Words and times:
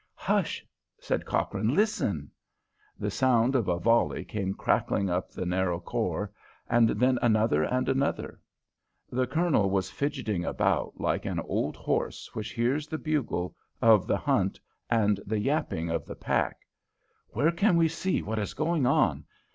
"Hush!" 0.15 0.65
said 0.99 1.27
Cochrane. 1.27 1.75
"Listen!" 1.75 2.31
The 2.97 3.11
sound 3.11 3.55
of 3.55 3.67
a 3.67 3.77
volley 3.77 4.25
came 4.25 4.55
crackling 4.55 5.11
up 5.11 5.29
the 5.29 5.45
narrow 5.45 5.79
khor, 5.79 6.31
and 6.67 6.89
then 6.89 7.19
another 7.21 7.61
and 7.63 7.87
another. 7.87 8.39
The 9.11 9.27
Colonel 9.27 9.69
was 9.69 9.91
fidgeting 9.91 10.43
about 10.43 10.99
like 10.99 11.25
an 11.25 11.39
old 11.41 11.75
horse 11.75 12.33
which 12.33 12.53
hears 12.53 12.87
the 12.87 12.97
bugle 12.97 13.55
of 13.79 14.07
the 14.07 14.17
hunt 14.17 14.59
and 14.89 15.19
the 15.23 15.37
yapping 15.39 15.91
of 15.91 16.07
the 16.07 16.15
pack. 16.15 16.61
"Where 17.29 17.51
can 17.51 17.77
we 17.77 17.87
see 17.87 18.23
what 18.23 18.39
is 18.39 18.55
going 18.55 18.87
on?" 18.87 19.25